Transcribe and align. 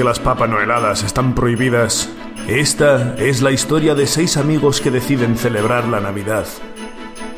que 0.00 0.04
las 0.04 0.18
papanoeladas 0.18 1.02
están 1.02 1.34
prohibidas, 1.34 2.08
esta 2.48 3.16
es 3.18 3.42
la 3.42 3.50
historia 3.50 3.94
de 3.94 4.06
seis 4.06 4.38
amigos 4.38 4.80
que 4.80 4.90
deciden 4.90 5.36
celebrar 5.36 5.84
la 5.88 6.00
Navidad 6.00 6.46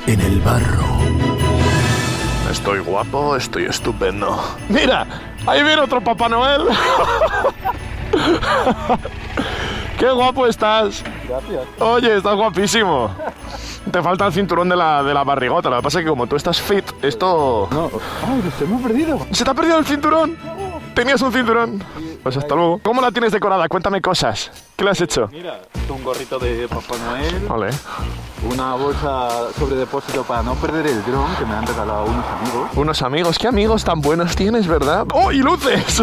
en 0.06 0.20
el 0.20 0.38
barro. 0.42 0.84
Estoy 2.52 2.78
guapo, 2.78 3.34
estoy 3.34 3.64
estupendo. 3.64 4.40
Mira, 4.68 5.04
ahí 5.44 5.64
viene 5.64 5.80
otro 5.82 6.00
Papá 6.00 6.28
Noel. 6.28 6.62
Qué 9.98 10.10
guapo 10.12 10.46
estás. 10.46 11.02
Gracias. 11.28 11.66
Oye, 11.80 12.16
estás 12.16 12.36
guapísimo. 12.36 13.10
Te 13.90 14.00
falta 14.00 14.26
el 14.26 14.32
cinturón 14.32 14.68
de 14.68 14.76
la, 14.76 15.02
de 15.02 15.12
la 15.12 15.24
barrigota. 15.24 15.68
Lo 15.68 15.78
que 15.78 15.82
pasa 15.82 15.98
es 15.98 16.04
que 16.04 16.10
como 16.10 16.28
tú 16.28 16.36
estás 16.36 16.60
fit, 16.60 16.84
esto... 17.02 17.68
No. 17.72 17.90
¡Ay, 18.24 18.52
se 18.56 18.66
me 18.66 18.76
ha 18.76 18.78
perdido! 18.78 19.26
¿Se 19.32 19.42
te 19.44 19.50
ha 19.50 19.54
perdido 19.54 19.78
el 19.80 19.84
cinturón? 19.84 20.36
¿Tenías 20.94 21.22
un 21.22 21.32
cinturón? 21.32 21.82
Pues 22.22 22.36
hasta 22.36 22.54
luego. 22.54 22.78
¿Cómo 22.82 23.00
la 23.00 23.10
tienes 23.10 23.32
decorada? 23.32 23.66
Cuéntame 23.68 24.00
cosas. 24.00 24.50
¿Qué 24.76 24.84
le 24.84 24.90
has 24.90 25.00
hecho? 25.00 25.28
Mira, 25.32 25.60
un 25.88 26.04
gorrito 26.04 26.38
de 26.38 26.68
Papá 26.68 26.96
Noel, 26.98 27.46
Vale. 27.48 27.70
Una 28.50 28.74
bolsa 28.74 29.52
sobre 29.58 29.76
depósito 29.76 30.24
para 30.24 30.42
no 30.42 30.54
perder 30.54 30.86
el 30.86 31.04
dron 31.04 31.34
que 31.36 31.44
me 31.44 31.54
han 31.54 31.66
regalado 31.66 32.04
unos 32.04 32.26
amigos. 32.26 32.70
Unos 32.74 33.02
amigos. 33.02 33.38
¿Qué 33.38 33.48
amigos 33.48 33.84
tan 33.84 34.00
buenos 34.00 34.34
tienes, 34.34 34.66
verdad? 34.66 35.06
¡Oh, 35.12 35.30
y 35.30 35.38
luces! 35.38 36.02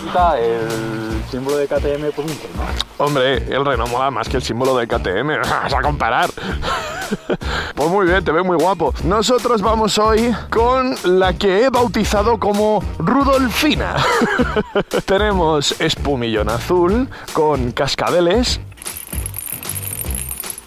Quita 0.00 0.38
el 0.38 1.22
símbolo 1.30 1.56
de 1.56 1.66
KTM 1.66 2.12
por 2.14 2.24
un 2.24 2.30
¿no? 2.30 3.04
Hombre, 3.04 3.36
el 3.36 3.64
Renault 3.64 3.90
mola 3.90 4.10
más 4.10 4.28
que 4.28 4.36
el 4.36 4.42
símbolo 4.42 4.76
de 4.76 4.86
KTM. 4.86 5.40
Vas 5.50 5.74
a 5.74 5.82
comparar. 5.82 6.30
Pues 7.74 7.90
muy 7.90 8.06
bien, 8.06 8.24
te 8.24 8.32
ve 8.32 8.42
muy 8.42 8.56
guapo. 8.56 8.94
Nosotros 9.04 9.60
vamos 9.60 9.98
hoy 9.98 10.34
con 10.50 10.96
la 11.04 11.34
que 11.34 11.64
he 11.64 11.68
bautizado 11.68 12.38
como 12.38 12.82
Rudolfina. 12.98 13.96
Tenemos 15.04 15.78
espumillón 15.80 16.48
azul 16.48 17.08
con 17.32 17.72
cascabeles. 17.72 18.60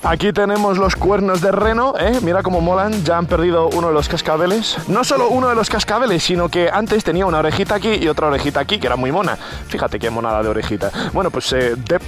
Aquí 0.08 0.32
tenemos 0.32 0.78
los 0.78 0.96
cuernos 0.96 1.42
de 1.42 1.52
reno, 1.52 1.94
¿eh? 2.00 2.20
Mira 2.22 2.42
cómo 2.42 2.62
molan, 2.62 3.04
ya 3.04 3.18
han 3.18 3.26
perdido 3.26 3.68
uno 3.68 3.90
de 3.90 3.94
los 3.94 4.08
cascabeles. 4.08 4.78
No 4.88 5.04
solo 5.04 5.28
uno 5.28 5.50
de 5.50 5.56
los 5.56 5.70
cascabeles, 5.70 6.24
sino 6.24 6.48
que 6.48 6.70
antes 6.72 7.04
tenía 7.04 7.26
una 7.26 7.40
orejita 7.40 7.76
aquí 7.76 7.96
y 7.96 8.08
otra 8.08 8.28
orejita 8.28 8.62
aquí, 8.62 8.80
que 8.80 8.88
era 8.88 8.96
muy 8.96 9.12
mona. 9.12 9.36
Fíjate 9.36 10.00
qué 10.00 10.10
monada 10.10 10.42
de 10.42 10.48
orejita. 10.48 10.92
Bueno, 11.12 11.30
pues 11.30 11.52
eh, 11.52 11.76
Dep. 11.76 12.02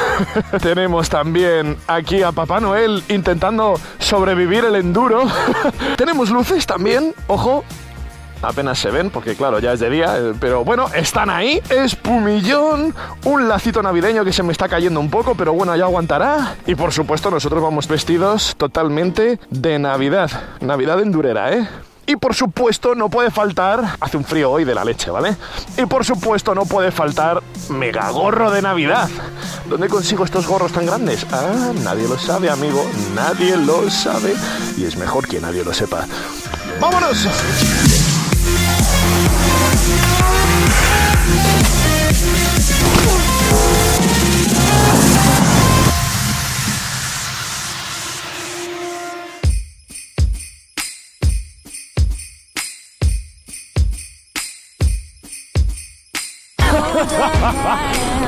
tenemos 0.60 1.08
también 1.08 1.78
aquí 1.86 2.22
a 2.22 2.32
Papá 2.32 2.60
Noel 2.60 3.02
intentando 3.08 3.80
sobrevivir 3.98 4.66
el 4.66 4.74
enduro. 4.74 5.22
tenemos 5.96 6.28
luces 6.28 6.66
también, 6.66 7.14
ojo, 7.28 7.64
apenas 8.42 8.78
se 8.78 8.90
ven 8.90 9.10
porque 9.10 9.34
claro, 9.34 9.58
ya 9.58 9.72
es 9.72 9.80
de 9.80 9.90
día, 9.90 10.18
eh, 10.18 10.34
pero 10.40 10.64
bueno, 10.64 10.88
están 10.94 11.30
ahí. 11.30 11.60
Espumillón, 11.70 12.94
un 13.24 13.48
lacito 13.48 13.82
navideño 13.82 14.24
que 14.24 14.32
se 14.32 14.42
me 14.42 14.52
está 14.52 14.68
cayendo 14.68 15.00
un 15.00 15.10
poco, 15.10 15.34
pero 15.34 15.52
bueno, 15.52 15.74
ya 15.76 15.84
aguantará. 15.84 16.56
Y 16.66 16.74
por 16.74 16.92
supuesto, 16.92 17.30
nosotros 17.30 17.62
vamos 17.62 17.88
vestidos 17.88 18.54
totalmente 18.56 19.38
de 19.50 19.78
Navidad. 19.78 20.30
Navidad 20.60 21.00
endurera, 21.00 21.52
¿eh? 21.52 21.68
Y 22.08 22.16
por 22.16 22.34
supuesto 22.34 22.94
no 22.94 23.10
puede 23.10 23.30
faltar, 23.30 23.96
hace 24.00 24.16
un 24.16 24.24
frío 24.24 24.50
hoy 24.50 24.64
de 24.64 24.74
la 24.74 24.82
leche, 24.82 25.10
¿vale? 25.10 25.36
Y 25.76 25.84
por 25.84 26.06
supuesto 26.06 26.54
no 26.54 26.64
puede 26.64 26.90
faltar 26.90 27.42
mega 27.68 28.08
gorro 28.08 28.50
de 28.50 28.62
Navidad. 28.62 29.10
¿Dónde 29.68 29.88
consigo 29.88 30.24
estos 30.24 30.46
gorros 30.46 30.72
tan 30.72 30.86
grandes? 30.86 31.26
Ah, 31.30 31.70
nadie 31.84 32.08
lo 32.08 32.18
sabe, 32.18 32.48
amigo, 32.48 32.82
nadie 33.14 33.58
lo 33.58 33.90
sabe. 33.90 34.34
Y 34.78 34.84
es 34.84 34.96
mejor 34.96 35.28
que 35.28 35.38
nadie 35.38 35.62
lo 35.62 35.74
sepa. 35.74 36.06
¡Vámonos! 36.80 37.26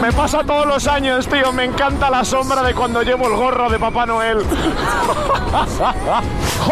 Me 0.00 0.12
pasa 0.12 0.44
todos 0.44 0.66
los 0.66 0.86
años, 0.86 1.26
tío. 1.28 1.52
Me 1.52 1.64
encanta 1.64 2.10
la 2.10 2.24
sombra 2.24 2.62
de 2.62 2.74
cuando 2.74 3.02
llevo 3.02 3.28
el 3.28 3.36
gorro 3.36 3.68
de 3.68 3.78
Papá 3.78 4.06
Noel. 4.06 4.38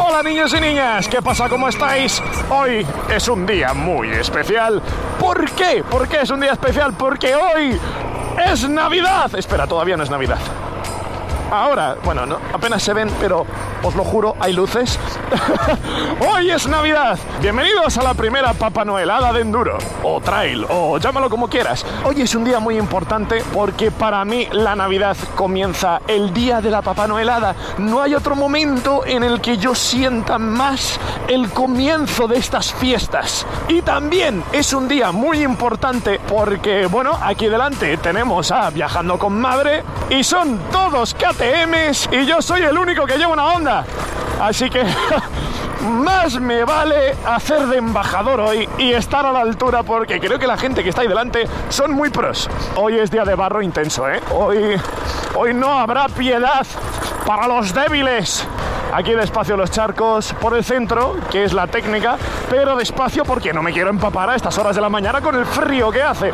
Hola 0.01 0.23
niños 0.23 0.55
y 0.55 0.61
niñas, 0.61 1.09
¿qué 1.09 1.21
pasa? 1.21 1.49
¿Cómo 1.49 1.69
estáis? 1.69 2.23
Hoy 2.51 2.87
es 3.11 3.27
un 3.27 3.45
día 3.45 3.75
muy 3.75 4.09
especial. 4.11 4.81
¿Por 5.19 5.51
qué? 5.51 5.83
¿Por 5.83 6.07
qué 6.07 6.21
es 6.21 6.31
un 6.31 6.39
día 6.39 6.53
especial? 6.53 6.95
Porque 6.95 7.35
hoy 7.35 7.77
es 8.47 8.69
Navidad. 8.69 9.35
Espera, 9.35 9.67
todavía 9.67 9.97
no 9.97 10.05
es 10.05 10.11
Navidad. 10.11 10.39
Ahora, 11.51 11.97
bueno, 12.05 12.27
no, 12.27 12.39
apenas 12.53 12.83
se 12.83 12.93
ven, 12.93 13.09
pero 13.19 13.47
os 13.83 13.95
lo 13.95 14.05
juro, 14.05 14.37
hay 14.39 14.53
luces. 14.53 14.99
Hoy 16.21 16.51
es 16.51 16.67
Navidad. 16.67 17.19
Bienvenidos 17.41 17.97
a 17.97 18.03
la 18.03 18.13
primera 18.13 18.53
Papa 18.53 18.85
Noelada 18.85 19.33
de 19.33 19.41
Enduro, 19.41 19.79
o 20.03 20.21
Trail, 20.21 20.67
o 20.69 20.99
llámalo 20.99 21.31
como 21.31 21.49
quieras. 21.49 21.87
Hoy 22.05 22.21
es 22.21 22.35
un 22.35 22.45
día 22.45 22.61
muy 22.61 22.77
importante 22.77 23.43
porque 23.55 23.91
para 23.91 24.25
mí 24.27 24.47
la 24.53 24.77
Navidad 24.77 25.17
comienza 25.37 26.03
el 26.07 26.35
día 26.35 26.61
de 26.61 26.71
la 26.71 26.83
Papa 26.83 27.07
Noelada. 27.07 27.55
No 27.79 28.03
hay 28.03 28.15
otro 28.15 28.37
momento 28.37 29.07
en 29.07 29.23
el 29.23 29.41
que 29.41 29.57
yo 29.57 29.75
sienta 29.75 30.39
más 30.39 31.01
el 31.29 31.49
comienzo 31.51 32.29
de 32.29 32.37
estas 32.37 32.75
fiestas. 32.75 33.47
Y 33.69 33.81
también 33.81 34.45
es 34.53 34.75
un 34.75 34.87
día 34.87 35.13
muy 35.13 35.43
importante 35.43 36.21
porque, 36.29 36.85
bueno, 36.87 37.19
aquí 37.23 37.47
delante 37.47 37.97
tenemos 37.97 38.51
a 38.51 38.69
Viajando 38.69 39.19
con 39.19 39.41
Madre 39.41 39.83
y 40.11 40.23
son 40.25 40.59
todos 40.71 41.15
Y 42.11 42.27
yo 42.27 42.43
soy 42.43 42.63
el 42.63 42.77
único 42.77 43.07
que 43.07 43.17
lleva 43.17 43.33
una 43.33 43.47
onda. 43.47 43.85
Así 44.41 44.69
que 44.69 44.85
más 45.89 46.41
me 46.41 46.65
vale 46.65 47.15
hacer 47.25 47.67
de 47.69 47.79
embajador 47.79 48.41
hoy 48.41 48.69
y 48.77 48.93
estar 48.93 49.25
a 49.25 49.31
la 49.31 49.41
altura 49.41 49.85
porque 49.85 50.19
creo 50.19 50.39
que 50.39 50.49
la 50.49 50.57
gente 50.57 50.83
que 50.83 50.89
está 50.89 51.03
ahí 51.03 51.09
delante 51.09 51.47
son 51.69 51.93
muy 51.93 52.11
pros. 52.11 52.51
Hoy 52.75 52.99
es 52.99 53.13
día 53.13 53.25
de 53.25 53.37
barro 53.37 53.63
intenso, 53.63 54.09
¿eh? 54.09 54.21
Hoy, 54.33 54.81
hoy 55.37 55.55
no 55.55 55.79
habrá 55.79 56.09
piedad 56.09 56.67
para 57.25 57.47
los 57.47 57.73
débiles. 57.73 58.45
Aquí 58.93 59.13
despacio 59.13 59.57
los 59.57 59.71
charcos 59.71 60.35
por 60.41 60.57
el 60.57 60.65
centro, 60.65 61.17
que 61.31 61.45
es 61.45 61.53
la 61.53 61.69
técnica, 61.69 62.17
pero 62.51 62.75
despacio 62.75 63.25
porque 63.25 63.53
no 63.53 63.63
me 63.63 63.73
quiero 63.73 63.91
empapar 63.91 64.31
a 64.31 64.35
estas 64.35 64.59
horas 64.59 64.75
de 64.75 64.83
la 64.83 64.89
mañana 64.89 65.21
con 65.21 65.37
el 65.37 65.47
frío 65.47 65.91
que 65.93 66.03
hace. 66.03 66.33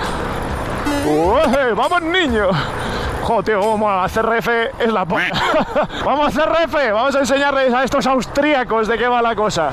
¡Vamos, 1.74 2.02
niño! 2.02 2.48
Joder, 3.24 3.56
vamos 3.56 3.90
a 3.90 4.08
CRF 4.22 4.48
es 4.80 4.92
la 4.92 5.04
po- 5.06 5.16
Vamos 6.04 6.36
a 6.36 6.40
CRF, 6.44 6.74
vamos 6.92 7.14
a 7.16 7.20
enseñarles 7.20 7.72
a 7.72 7.82
estos 7.84 8.06
austríacos 8.06 8.86
de 8.86 8.98
qué 8.98 9.08
va 9.08 9.22
la 9.22 9.34
cosa. 9.34 9.70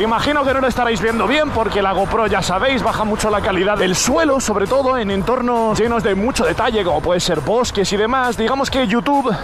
Imagino 0.00 0.44
que 0.44 0.54
no 0.54 0.60
lo 0.60 0.68
estaréis 0.68 1.00
viendo 1.00 1.26
bien 1.26 1.50
porque 1.50 1.82
la 1.82 1.90
GoPro, 1.90 2.28
ya 2.28 2.40
sabéis, 2.40 2.84
baja 2.84 3.02
mucho 3.02 3.30
la 3.30 3.40
calidad 3.40 3.76
del 3.76 3.96
suelo, 3.96 4.38
sobre 4.40 4.68
todo 4.68 4.96
en 4.96 5.10
entornos 5.10 5.76
llenos 5.76 6.04
de 6.04 6.14
mucho 6.14 6.44
detalle, 6.44 6.84
como 6.84 7.00
puede 7.02 7.18
ser 7.18 7.40
bosques 7.40 7.92
y 7.92 7.96
demás. 7.96 8.36
Digamos 8.36 8.70
que 8.70 8.86
YouTube 8.86 9.34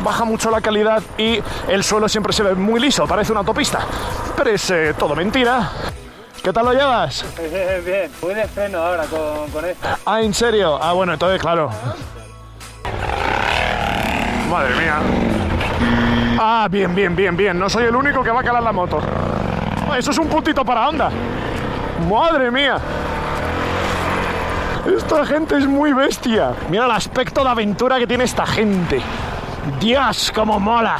baja 0.00 0.24
mucho 0.24 0.50
la 0.50 0.60
calidad 0.60 1.00
y 1.16 1.40
el 1.68 1.84
suelo 1.84 2.08
siempre 2.08 2.32
se 2.32 2.42
ve 2.42 2.54
muy 2.56 2.80
liso, 2.80 3.06
parece 3.06 3.30
una 3.30 3.40
autopista. 3.42 3.78
Pero 4.36 4.50
es 4.50 4.68
eh, 4.70 4.92
todo 4.98 5.14
mentira. 5.14 5.70
¿Qué 6.42 6.52
tal 6.52 6.64
lo 6.64 6.72
llevas? 6.72 7.24
Bien, 7.86 8.10
voy 8.20 8.34
de 8.34 8.48
freno 8.48 8.78
ahora 8.78 9.04
con, 9.04 9.48
con 9.52 9.64
esto. 9.64 9.86
Ah, 10.04 10.20
¿en 10.20 10.34
serio? 10.34 10.80
Ah, 10.82 10.92
bueno, 10.94 11.12
entonces, 11.12 11.40
claro. 11.40 11.70
Madre 14.52 14.74
mía. 14.76 14.98
Ah, 16.38 16.68
bien, 16.70 16.94
bien, 16.94 17.16
bien, 17.16 17.34
bien. 17.34 17.58
No 17.58 17.70
soy 17.70 17.84
el 17.84 17.96
único 17.96 18.22
que 18.22 18.30
va 18.30 18.40
a 18.40 18.44
calar 18.44 18.62
la 18.62 18.70
moto. 18.70 19.00
Eso 19.96 20.10
es 20.10 20.18
un 20.18 20.28
puntito 20.28 20.62
para 20.62 20.90
onda. 20.90 21.10
Madre 22.10 22.50
mía. 22.50 22.76
Esta 24.94 25.24
gente 25.24 25.56
es 25.56 25.66
muy 25.66 25.94
bestia. 25.94 26.52
Mira 26.68 26.84
el 26.84 26.90
aspecto 26.90 27.42
de 27.42 27.48
aventura 27.48 27.98
que 27.98 28.06
tiene 28.06 28.24
esta 28.24 28.44
gente. 28.44 29.00
Dios, 29.80 30.30
cómo 30.34 30.60
mola. 30.60 30.98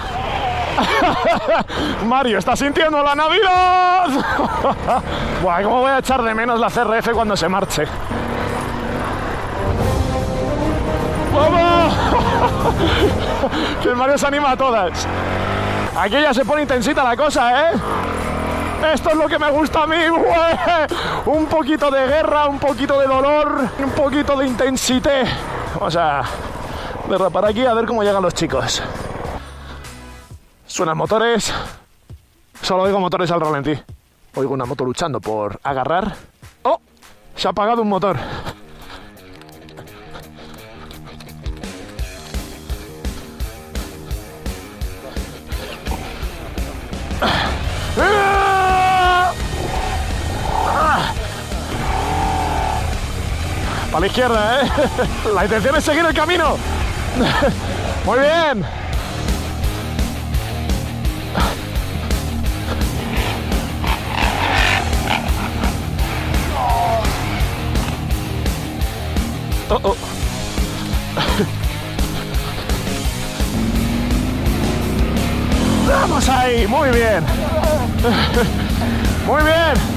Mario, 2.07 2.39
¿estás 2.39 2.59
sintiendo 2.59 3.03
la 3.03 3.15
Navidad? 3.15 4.09
Buah, 5.43 5.63
¿cómo 5.63 5.81
voy 5.81 5.91
a 5.91 5.99
echar 5.99 6.23
de 6.23 6.35
menos 6.35 6.59
la 6.59 6.71
CRF 6.71 7.11
cuando 7.13 7.37
se 7.37 7.51
marche? 7.51 7.85
Que 13.83 13.89
el 13.89 13.97
Mario 13.97 14.19
se 14.19 14.27
anima 14.27 14.53
a 14.53 14.57
todas. 14.57 15.07
Aquí 15.97 16.21
ya 16.21 16.33
se 16.33 16.45
pone 16.45 16.63
intensita 16.63 17.05
la 17.05 17.17
cosa, 17.17 17.71
¿eh? 17.71 17.75
Esto 18.95 19.11
es 19.11 19.17
lo 19.17 19.29
que 19.29 19.39
me 19.39 19.51
gusta 19.51 19.85
a 19.85 19.87
mí. 19.87 19.97
Un 21.27 21.47
poquito 21.47 21.91
de 21.91 22.07
guerra, 22.07 22.47
un 22.49 22.59
poquito 22.59 22.99
de 22.99 23.07
dolor, 23.07 23.69
un 23.79 23.91
poquito 23.91 24.37
de 24.37 24.47
intensidad. 24.47 25.25
Vamos 25.75 25.97
a 25.97 26.23
derrapar 27.09 27.45
aquí 27.45 27.65
a 27.65 27.75
ver 27.75 27.87
cómo 27.87 28.03
llegan 28.03 28.23
los 28.23 28.35
chicos. 28.35 28.83
Suenan 30.67 30.97
motores. 30.97 31.53
Solo 32.61 32.85
oigo 32.85 32.99
motores 32.99 33.31
al 33.31 33.41
ralentí. 33.41 33.79
Oigo 34.35 34.55
una 34.55 34.65
moto 34.65 34.85
luchando 34.85 35.21
por 35.21 35.61
agarrar. 35.63 36.17
¡Oh! 36.63 36.81
Se 37.37 37.47
ha 37.47 37.51
apagado 37.51 37.83
un 37.83 37.89
motor. 37.89 38.17
Para 53.93 54.01
la 54.01 54.07
izquierda, 54.07 54.63
¿eh? 54.63 54.71
La 55.35 55.45
intención 55.45 55.77
es 55.77 55.85
seguir 55.85 56.03
el 56.07 56.15
camino. 56.15 56.57
Muy 58.07 58.19
bien. 58.21 58.65
Oh, 69.69 69.81
oh. 69.85 69.97
Vamos 75.89 76.29
ahí, 76.31 76.67
muy 76.67 76.89
bien. 76.91 77.25
Muy 79.27 79.43
bien. 79.43 79.92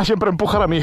¿Por 0.00 0.06
qué 0.06 0.06
me 0.06 0.06
toca 0.06 0.06
siempre 0.06 0.30
empujar 0.30 0.62
a 0.62 0.66
mí? 0.66 0.80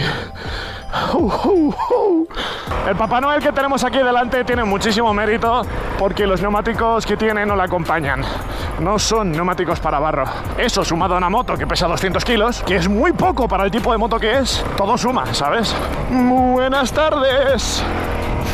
El 2.87 2.95
Papá 2.95 3.19
Noel 3.19 3.41
que 3.41 3.51
tenemos 3.51 3.83
aquí 3.83 3.97
delante 3.97 4.43
tiene 4.43 4.63
muchísimo 4.63 5.11
mérito 5.13 5.63
porque 5.97 6.27
los 6.27 6.41
neumáticos 6.41 7.05
que 7.05 7.17
tiene 7.17 7.45
no 7.45 7.55
le 7.55 7.63
acompañan. 7.63 8.21
No 8.79 8.99
son 8.99 9.31
neumáticos 9.31 9.79
para 9.79 9.99
barro. 9.99 10.25
Eso 10.57 10.85
sumado 10.85 11.15
a 11.15 11.17
una 11.17 11.29
moto 11.29 11.57
que 11.57 11.65
pesa 11.65 11.87
200 11.87 12.23
kilos, 12.23 12.61
que 12.61 12.75
es 12.75 12.87
muy 12.87 13.11
poco 13.11 13.47
para 13.47 13.63
el 13.63 13.71
tipo 13.71 13.91
de 13.91 13.97
moto 13.97 14.19
que 14.19 14.37
es, 14.37 14.63
todo 14.75 14.95
suma, 14.97 15.33
¿sabes? 15.33 15.75
Buenas 16.11 16.91
tardes. 16.91 17.83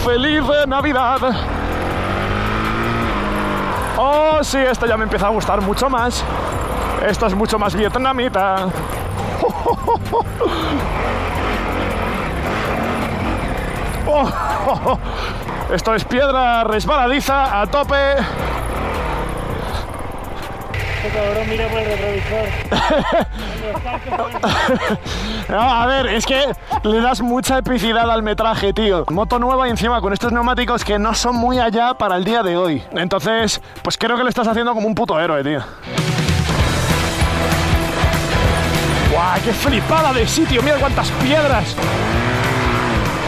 Feliz 0.06 0.44
Navidad. 0.68 1.20
Oh, 3.98 4.40
sí, 4.42 4.60
esto 4.60 4.86
ya 4.86 4.96
me 4.96 5.04
empieza 5.04 5.28
a 5.28 5.30
gustar 5.30 5.62
mucho 5.62 5.90
más. 5.90 6.24
Esto 7.06 7.28
es 7.28 7.36
mucho 7.36 7.60
más 7.60 7.76
vietnamita. 7.76 8.70
Oh. 14.06 14.98
Esto 15.74 15.96
es 15.96 16.04
piedra 16.06 16.64
resbaladiza 16.64 17.62
a 17.62 17.66
tope. 17.68 17.96
Este 21.04 21.10
cabrón 21.18 21.50
mira 21.50 21.68
por 21.68 21.80
el 21.80 21.86
retrovisor. 21.86 22.48
No, 25.50 25.60
a 25.60 25.86
ver, 25.86 26.08
es 26.08 26.26
que 26.26 26.42
le 26.84 27.02
das 27.02 27.22
mucha 27.22 27.58
epicidad 27.58 28.10
al 28.10 28.24
metraje, 28.24 28.72
tío. 28.74 29.06
Moto 29.10 29.40
nueva 29.40 29.68
y 29.68 29.72
encima 29.72 30.00
con 30.02 30.14
estos 30.14 30.32
neumáticos 30.32 30.86
que 30.86 30.98
no 30.98 31.14
son 31.14 31.36
muy 31.36 31.60
allá 31.60 31.94
para 31.96 32.16
el 32.16 32.24
día 32.24 32.44
de 32.44 32.56
hoy. 32.56 32.82
Entonces, 32.94 33.62
pues 33.84 33.98
creo 33.98 34.16
que 34.18 34.24
le 34.24 34.30
estás 34.30 34.48
haciendo 34.48 34.74
como 34.74 34.88
un 34.88 34.96
puto 34.96 35.20
héroe, 35.20 35.44
tío. 35.44 35.62
¡Guau! 39.24 39.42
¡Qué 39.42 39.54
flipada 39.54 40.12
de 40.12 40.28
sitio! 40.28 40.62
¡Mira 40.62 40.78
cuántas 40.78 41.10
piedras! 41.12 41.76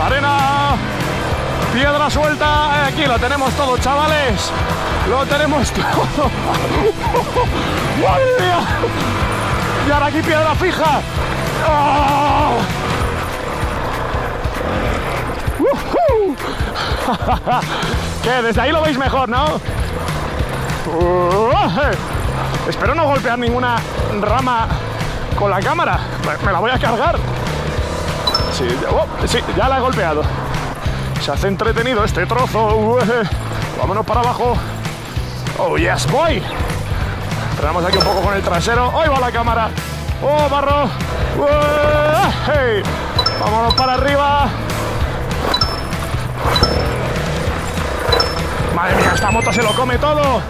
¡Arena! 0.06 0.76
¡Piedra 1.74 2.10
suelta! 2.10 2.86
Aquí 2.88 3.06
lo 3.06 3.18
tenemos 3.18 3.54
todo, 3.54 3.78
chavales. 3.78 4.52
Lo 5.10 5.26
tenemos 5.26 5.72
todo. 5.72 6.30
¡Madre! 8.02 8.52
Y 9.88 9.92
ahora 9.92 10.06
aquí 10.08 10.22
piedra 10.22 10.54
fija. 10.56 11.00
¡Oh! 11.70 12.58
¡Ujú! 15.60 16.36
¿Qué? 18.24 18.42
Desde 18.42 18.62
ahí 18.62 18.72
lo 18.72 18.82
veis 18.82 18.98
mejor, 18.98 19.30
¿no? 19.30 19.62
Espero 22.68 22.96
no 22.96 23.06
golpear 23.06 23.40
ninguna 23.40 23.78
rama 24.22 24.68
con 25.36 25.52
la 25.52 25.60
cámara. 25.60 26.00
Me, 26.44 26.52
la 26.52 26.60
voy 26.60 26.72
a 26.72 26.80
cargar. 26.80 27.16
Oh, 28.90 29.28
sí, 29.28 29.40
ya 29.56 29.68
la 29.68 29.78
he 29.78 29.82
golpeado. 29.82 30.24
Se 31.22 31.32
hace 31.32 31.48
entretenido 31.48 32.04
este 32.04 32.26
trozo. 32.26 32.98
Vámonos 33.78 34.06
para 34.06 34.22
abajo. 34.22 34.58
Oh, 35.58 35.78
yes, 35.78 36.10
boy. 36.12 36.42
Frenamos 37.58 37.86
aquí 37.86 37.98
un 37.98 38.04
poco 38.04 38.22
con 38.22 38.34
el 38.34 38.42
trasero. 38.42 39.00
¡Ahí 39.00 39.10
va 39.10 39.20
la 39.20 39.32
cámara! 39.32 39.70
¡Oh, 40.22 40.50
barro! 40.50 40.90
¡Hey! 42.46 42.84
Vámonos 43.40 43.74
para 43.74 43.94
arriba. 43.94 44.48
Madre 48.76 48.96
mía, 48.96 49.12
esta 49.14 49.32
moto 49.32 49.54
se 49.54 49.64
lo 49.64 49.74
come 49.76 49.98
todo. 49.98 50.42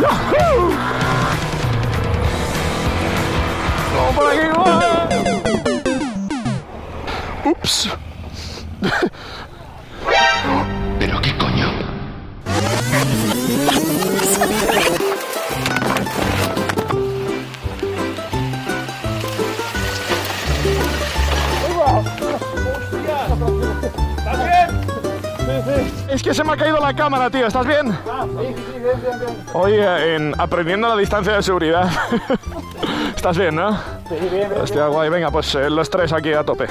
¡Yahoo! 0.00 0.70
Vamos 3.96 4.14
por 4.14 4.26
aquí. 4.28 4.46
¡Uah! 4.56 5.08
Ups. 7.44 7.90
¿Pero 10.98 11.20
qué 11.20 11.38
coño? 11.38 11.68
Es 26.08 26.22
que 26.22 26.34
se 26.34 26.44
me 26.44 26.52
ha 26.52 26.56
caído 26.56 26.78
la 26.78 26.94
cámara, 26.94 27.30
tío. 27.30 27.46
¿Estás 27.46 27.66
bien? 27.66 27.96
Oye, 29.52 30.14
en 30.14 30.34
aprendiendo 30.38 30.88
la 30.88 30.96
distancia 30.96 31.34
de 31.34 31.42
seguridad. 31.42 31.88
¿Estás 33.16 33.36
bien, 33.36 33.56
no? 33.56 33.76
Sí, 34.08 34.28
bien. 34.30 34.52
Hostia, 34.60 34.86
guay. 34.86 35.08
Venga, 35.10 35.30
pues 35.30 35.54
eh, 35.54 35.68
los 35.70 35.88
tres 35.90 36.12
aquí 36.12 36.32
a 36.32 36.44
tope. 36.44 36.66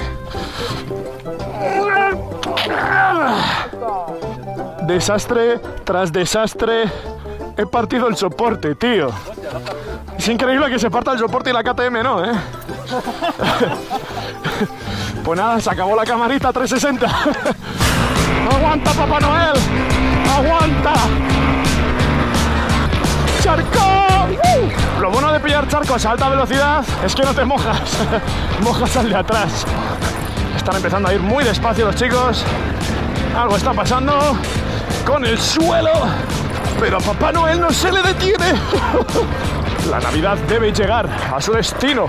Desastre 4.82 5.60
tras 5.84 6.12
desastre. 6.12 6.84
He 7.56 7.66
partido 7.66 8.08
el 8.08 8.16
soporte, 8.16 8.74
tío. 8.76 9.10
Es 10.16 10.28
increíble 10.28 10.70
que 10.70 10.78
se 10.78 10.90
parta 10.90 11.12
el 11.12 11.18
soporte 11.18 11.50
y 11.50 11.52
la 11.52 11.62
KTM 11.62 12.02
no, 12.02 12.24
¿eh? 12.24 12.32
Pues 15.24 15.38
nada, 15.38 15.60
se 15.60 15.68
acabó 15.68 15.94
la 15.94 16.04
camarita 16.04 16.52
360. 16.52 17.06
¡Aguanta, 18.56 18.92
Papá 18.92 19.20
Noel! 19.20 19.97
Charcos 25.88 26.04
a 26.04 26.10
alta 26.10 26.28
velocidad 26.28 26.84
es 27.02 27.14
que 27.14 27.22
no 27.22 27.32
te 27.32 27.44
mojas. 27.46 27.80
mojas 28.62 28.96
al 28.96 29.08
de 29.08 29.16
atrás. 29.16 29.64
Están 30.54 30.76
empezando 30.76 31.08
a 31.08 31.14
ir 31.14 31.20
muy 31.20 31.44
despacio 31.44 31.86
los 31.86 31.96
chicos. 31.96 32.44
Algo 33.34 33.56
está 33.56 33.72
pasando 33.72 34.36
con 35.06 35.24
el 35.24 35.38
suelo. 35.38 35.92
Pero 36.78 36.98
a 36.98 37.00
Papá 37.00 37.32
Noel 37.32 37.60
no 37.60 37.70
se 37.70 37.90
le 37.90 38.02
detiene. 38.02 38.52
La 39.90 39.98
Navidad 39.98 40.36
debe 40.46 40.72
llegar 40.72 41.08
a 41.34 41.40
su 41.40 41.52
destino. 41.52 42.06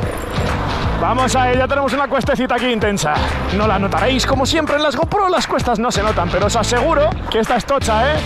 Vamos 0.99 1.33
a 1.37 1.53
ya 1.53 1.65
tenemos 1.65 1.93
una 1.93 2.09
cuestecita 2.09 2.55
aquí 2.55 2.65
intensa. 2.65 3.13
No 3.55 3.65
la 3.65 3.79
notaréis, 3.79 4.25
como 4.25 4.45
siempre 4.45 4.75
en 4.75 4.83
las 4.83 4.97
GoPro 4.97 5.29
las 5.29 5.47
cuestas 5.47 5.79
no 5.79 5.89
se 5.89 6.03
notan, 6.03 6.27
pero 6.29 6.47
os 6.47 6.55
aseguro 6.57 7.09
que 7.31 7.39
esta 7.39 7.55
es 7.55 7.63
tocha, 7.63 8.11
¿eh? 8.11 8.19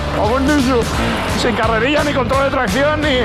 Sin 1.39 1.55
carrerilla, 1.55 2.03
ni 2.03 2.13
control 2.13 2.45
de 2.45 2.49
tracción, 2.49 3.01
ni... 3.01 3.19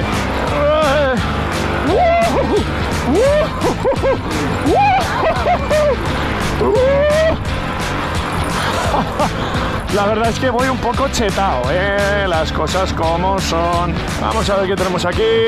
La 9.95 10.07
verdad 10.07 10.29
es 10.29 10.39
que 10.39 10.51
voy 10.51 10.69
un 10.69 10.77
poco 10.79 11.09
chetao, 11.09 11.63
¿eh? 11.71 12.27
Las 12.29 12.53
cosas 12.53 12.93
como 12.93 13.41
son. 13.41 13.95
Vamos 14.21 14.49
a 14.51 14.57
ver 14.57 14.69
qué 14.69 14.77
tenemos 14.77 15.07
aquí. 15.07 15.47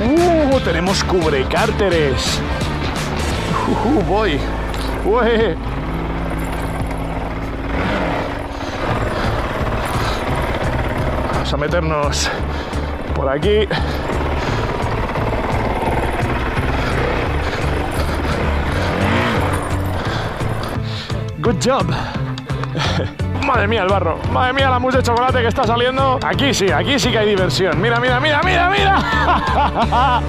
¡Uh! 0.00 0.60
Tenemos 0.60 1.02
cubrecárteres. 1.04 2.40
¡Uh! 3.84 4.00
Voy. 4.02 4.38
Vamos 11.32 11.52
a 11.52 11.56
meternos 11.56 12.30
por 13.14 13.28
aquí. 13.28 13.66
Good 21.48 21.64
job. 21.64 21.86
Madre 23.46 23.66
mía 23.68 23.82
el 23.82 23.88
barro, 23.88 24.18
madre 24.30 24.52
mía 24.52 24.68
la 24.68 24.78
mousse 24.78 24.98
de 24.98 25.02
chocolate 25.02 25.40
que 25.40 25.48
está 25.48 25.64
saliendo. 25.64 26.20
Aquí 26.22 26.52
sí, 26.52 26.70
aquí 26.70 26.98
sí 26.98 27.10
que 27.10 27.20
hay 27.20 27.26
diversión. 27.26 27.80
Mira, 27.80 27.98
mira, 27.98 28.20
mira, 28.20 28.42
mira, 28.42 28.68
mira. 28.68 30.20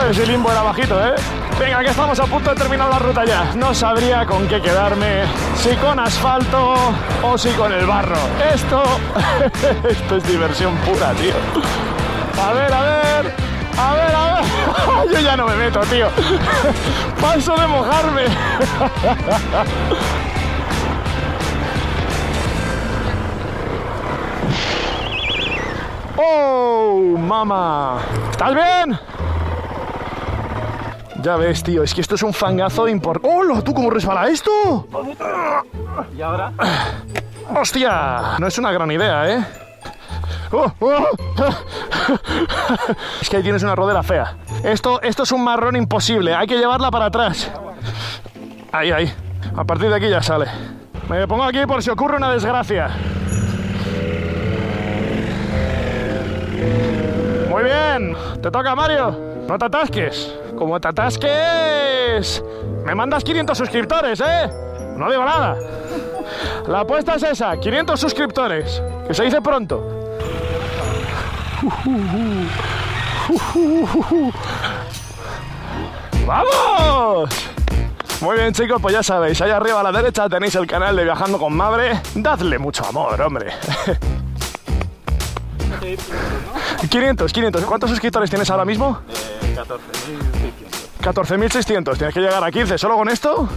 Ese 0.10 0.26
limbo 0.26 0.50
era 0.50 0.62
bajito, 0.62 1.06
¿eh? 1.06 1.12
Venga, 1.58 1.80
que 1.80 1.90
estamos 1.90 2.18
a 2.18 2.24
punto 2.24 2.48
de 2.48 2.56
terminar 2.56 2.88
la 2.88 2.98
ruta 2.98 3.26
ya. 3.26 3.52
No 3.56 3.74
sabría 3.74 4.24
con 4.24 4.48
qué 4.48 4.62
quedarme, 4.62 5.24
si 5.56 5.76
con 5.76 5.98
asfalto 5.98 6.76
o 7.22 7.36
si 7.36 7.50
con 7.50 7.70
el 7.74 7.84
barro. 7.84 8.16
Esto, 8.54 8.82
esto 9.86 10.16
es 10.16 10.26
diversión 10.26 10.74
pura, 10.76 11.12
tío. 11.12 11.34
A 12.42 12.52
ver, 12.54 12.72
a 12.72 12.80
ver, 12.80 13.09
a 13.80 13.94
ver, 13.94 14.14
a 14.14 14.34
ver. 14.34 14.44
Yo 15.12 15.20
ya 15.20 15.36
no 15.36 15.46
me 15.46 15.56
meto, 15.56 15.80
tío. 15.80 16.08
Paso 17.20 17.56
de 17.56 17.66
mojarme. 17.66 18.24
¡Oh, 26.22 27.16
mamá! 27.18 28.00
¿Estás 28.30 28.54
bien? 28.54 28.98
Ya 31.22 31.36
ves, 31.36 31.62
tío, 31.62 31.82
es 31.82 31.94
que 31.94 32.02
esto 32.02 32.14
es 32.14 32.22
un 32.22 32.32
fangazo 32.34 32.88
importante. 32.88 33.28
¡Hola! 33.34 33.62
¿Tú 33.62 33.72
cómo 33.72 33.90
resbala 33.90 34.28
esto? 34.28 34.86
¿Y 36.16 36.22
ahora? 36.22 36.52
¡Hostia! 37.54 38.36
No 38.38 38.46
es 38.46 38.58
una 38.58 38.72
gran 38.72 38.90
idea, 38.90 39.30
¿eh? 39.30 39.44
¡Oh, 40.52 40.70
oh! 40.80 41.06
Es 43.20 43.28
que 43.28 43.36
ahí 43.36 43.42
tienes 43.42 43.62
una 43.62 43.74
rodera 43.74 44.02
fea. 44.02 44.36
Esto, 44.62 45.00
esto 45.02 45.22
es 45.22 45.32
un 45.32 45.44
marrón 45.44 45.76
imposible. 45.76 46.34
Hay 46.34 46.46
que 46.46 46.56
llevarla 46.56 46.90
para 46.90 47.06
atrás. 47.06 47.50
Ahí, 48.72 48.90
ahí. 48.90 49.12
A 49.56 49.64
partir 49.64 49.88
de 49.88 49.96
aquí 49.96 50.08
ya 50.08 50.22
sale. 50.22 50.46
Me 51.08 51.26
pongo 51.26 51.44
aquí 51.44 51.64
por 51.66 51.82
si 51.82 51.90
ocurre 51.90 52.16
una 52.16 52.30
desgracia. 52.32 52.88
Muy 57.48 57.64
bien. 57.64 58.16
Te 58.40 58.50
toca, 58.50 58.74
Mario. 58.74 59.30
No 59.48 59.58
te 59.58 59.64
atasques. 59.64 60.34
Como 60.56 60.80
te 60.80 60.88
atasques, 60.88 62.44
me 62.84 62.94
mandas 62.94 63.24
500 63.24 63.56
suscriptores, 63.56 64.20
¿eh? 64.20 64.50
No 64.96 65.10
digo 65.10 65.24
nada. 65.24 65.56
La 66.68 66.80
apuesta 66.80 67.14
es 67.14 67.22
esa, 67.22 67.56
500 67.58 67.98
suscriptores. 67.98 68.82
Que 69.08 69.14
se 69.14 69.24
dice 69.24 69.40
pronto. 69.40 69.99
¡Vamos! 76.26 77.30
Muy 78.20 78.36
bien 78.36 78.52
chicos, 78.52 78.80
pues 78.80 78.92
ya 78.94 79.02
sabéis, 79.02 79.40
ahí 79.40 79.50
arriba 79.50 79.80
a 79.80 79.82
la 79.82 79.92
derecha 79.92 80.28
tenéis 80.28 80.54
el 80.54 80.66
canal 80.66 80.94
de 80.94 81.04
Viajando 81.04 81.38
con 81.38 81.54
Mabre. 81.54 82.00
Dadle 82.14 82.58
mucho 82.58 82.84
amor, 82.86 83.20
hombre. 83.20 83.52
500, 86.90 87.32
500. 87.32 87.64
¿Cuántos 87.64 87.90
suscriptores 87.90 88.28
tienes 88.28 88.50
ahora 88.50 88.64
mismo? 88.64 89.00
Eh, 89.08 89.56
14.600. 89.56 90.39
14.600. 91.00 91.96
Tienes 91.96 92.14
que 92.14 92.20
llegar 92.20 92.42
a 92.42 92.50
15. 92.50 92.78
¿Solo 92.78 92.96
con 92.96 93.08
esto? 93.08 93.48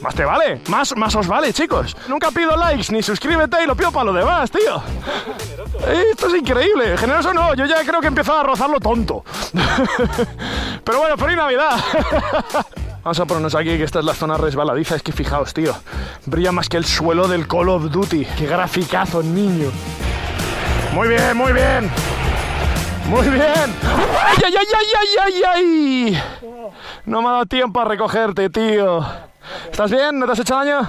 Más 0.00 0.14
te 0.14 0.24
vale. 0.24 0.60
Más, 0.68 0.96
más 0.96 1.14
os 1.16 1.26
vale, 1.26 1.52
chicos. 1.52 1.96
Nunca 2.08 2.30
pido 2.30 2.56
likes 2.56 2.92
ni 2.92 3.02
suscríbete 3.02 3.62
y 3.62 3.66
lo 3.66 3.74
pido 3.74 3.90
para 3.90 4.04
lo 4.04 4.12
demás, 4.12 4.50
tío. 4.50 4.82
Esto 6.10 6.28
es 6.28 6.34
increíble. 6.34 6.96
Generoso 6.96 7.32
no. 7.32 7.54
Yo 7.54 7.66
ya 7.66 7.84
creo 7.84 8.00
que 8.00 8.06
he 8.06 8.08
empezado 8.08 8.38
a 8.38 8.42
rozar 8.42 8.70
lo 8.70 8.80
tonto. 8.80 9.24
Pero 10.84 10.98
bueno, 10.98 11.16
feliz 11.16 11.36
Navidad. 11.36 11.78
Vamos 13.04 13.20
a 13.20 13.26
ponernos 13.26 13.54
aquí, 13.54 13.76
que 13.78 13.84
esta 13.84 14.00
es 14.00 14.04
la 14.04 14.14
zona 14.14 14.36
resbaladiza. 14.36 14.96
Es 14.96 15.02
que 15.02 15.12
fijaos, 15.12 15.54
tío. 15.54 15.74
Brilla 16.26 16.52
más 16.52 16.68
que 16.68 16.76
el 16.76 16.84
suelo 16.84 17.26
del 17.28 17.46
Call 17.46 17.68
of 17.68 17.90
Duty. 17.90 18.26
Qué 18.36 18.46
graficazo, 18.46 19.22
niño. 19.22 19.70
Muy 20.92 21.08
bien, 21.08 21.36
muy 21.36 21.52
bien. 21.52 21.90
Muy 23.08 23.26
bien. 23.28 23.42
¡Ay, 23.42 24.36
ay, 24.44 24.54
ay, 24.58 24.66
ay, 24.76 24.86
ay, 25.00 25.16
ay, 25.24 25.42
ay! 25.54 26.22
No 27.06 27.22
me 27.22 27.28
ha 27.28 27.32
dado 27.32 27.46
tiempo 27.46 27.80
a 27.80 27.84
recogerte, 27.86 28.50
tío. 28.50 29.04
¿Estás 29.70 29.90
bien? 29.90 30.18
¿No 30.18 30.26
te 30.26 30.32
has 30.32 30.38
hecho 30.38 30.54
daño? 30.54 30.80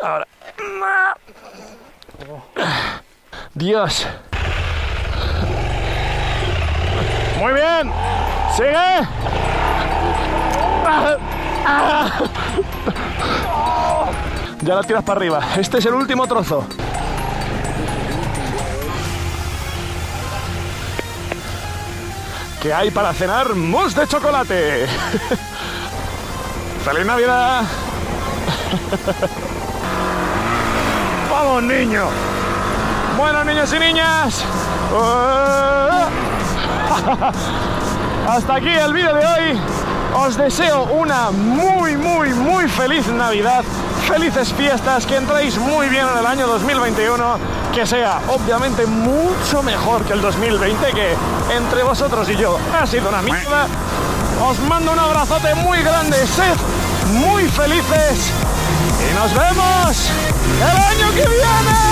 Ahora. 0.00 0.26
Dios. 3.54 4.06
Muy 7.38 7.52
bien. 7.52 7.92
Sigue. 8.56 9.08
Ya 14.62 14.74
la 14.74 14.82
tiras 14.82 15.04
para 15.04 15.18
arriba. 15.18 15.40
Este 15.56 15.78
es 15.78 15.86
el 15.86 15.94
último 15.94 16.26
trozo. 16.26 16.66
¿Qué 22.62 22.72
hay 22.72 22.90
para 22.92 23.12
cenar? 23.12 23.56
¡Mousse 23.56 23.96
de 23.96 24.06
chocolate! 24.06 24.86
¡Feliz 26.84 27.04
Navidad! 27.04 27.64
¡Vamos, 31.28 31.64
niño! 31.64 32.04
Bueno, 33.18 33.42
niños 33.42 33.72
y 33.72 33.80
niñas. 33.80 34.44
Hasta 38.28 38.54
aquí 38.54 38.68
el 38.68 38.92
vídeo 38.92 39.12
de 39.12 39.26
hoy. 39.26 39.60
Os 40.14 40.36
deseo 40.36 40.84
una 40.84 41.32
muy, 41.32 41.96
muy, 41.96 42.32
muy 42.32 42.68
feliz 42.68 43.08
Navidad. 43.08 43.64
Felices 44.06 44.52
fiestas, 44.52 45.04
que 45.04 45.16
entréis 45.16 45.58
muy 45.58 45.88
bien 45.88 46.06
en 46.06 46.18
el 46.18 46.26
año 46.26 46.46
2021, 46.46 47.38
que 47.72 47.86
sea 47.86 48.20
obviamente 48.28 48.84
mucho 48.84 49.62
mejor 49.62 50.04
que 50.04 50.12
el 50.12 50.20
2020, 50.20 50.92
que 50.92 51.16
entre 51.56 51.82
vosotros 51.82 52.28
y 52.28 52.36
yo 52.36 52.58
ha 52.78 52.86
sido 52.86 53.08
una 53.08 53.22
mierda. 53.22 53.66
Os 54.46 54.58
mando 54.60 54.92
un 54.92 54.98
abrazote 54.98 55.54
muy 55.54 55.82
grande, 55.82 56.16
sed 56.26 56.56
muy 57.14 57.48
felices 57.48 58.30
y 59.10 59.14
nos 59.14 59.32
vemos 59.34 60.10
el 60.60 60.76
año 60.76 61.14
que 61.14 61.28
viene. 61.28 61.82